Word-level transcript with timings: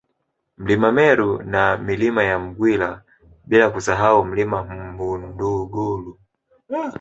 Mlima 0.57 0.89
Meru 0.91 1.41
na 1.45 1.77
Milima 1.77 2.23
ya 2.23 2.39
Mgwila 2.39 3.01
bila 3.45 3.69
kusahau 3.69 4.25
Mlima 4.25 4.63
Mhundugulu 4.63 6.17